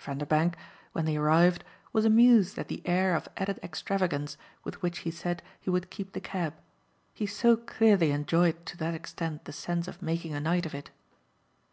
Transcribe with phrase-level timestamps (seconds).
[0.00, 0.56] Vanderbank,
[0.94, 5.44] when they arrived, was amused at the air of added extravagance with which he said
[5.60, 6.54] he would keep the cab:
[7.14, 10.90] he so clearly enjoyed to that extent the sense of making a night of it.